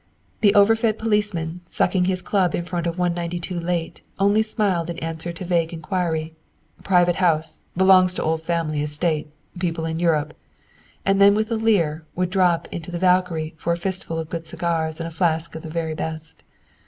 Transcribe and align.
The 0.39 0.55
over 0.55 0.75
fed 0.75 0.97
policeman 0.97 1.61
sucking 1.69 2.05
his 2.05 2.23
club 2.23 2.55
in 2.55 2.65
front 2.65 2.87
of 2.87 2.97
192 2.97 3.59
Layte 3.59 4.01
only 4.17 4.41
smiled 4.41 4.89
in 4.89 4.97
answer 4.97 5.31
to 5.31 5.45
vague 5.45 5.71
inquiry, 5.71 6.33
"Private 6.83 7.17
house, 7.17 7.61
belongs 7.77 8.15
to 8.15 8.23
old 8.23 8.41
family 8.41 8.81
estate, 8.81 9.29
people 9.59 9.85
in 9.85 9.99
Europe," 9.99 10.33
and 11.05 11.21
then 11.21 11.35
with 11.35 11.51
a 11.51 11.55
leer 11.55 12.03
would 12.15 12.31
drop 12.31 12.67
into 12.71 12.89
the 12.89 12.97
"Valkyrie" 12.97 13.53
for 13.57 13.73
a 13.73 13.77
fistful 13.77 14.17
of 14.17 14.29
good 14.31 14.47
cigars 14.47 14.99
and 14.99 15.05
a 15.07 15.11
flask 15.11 15.53
of 15.53 15.61
the 15.61 15.69
very 15.69 15.93
best. 15.93 16.43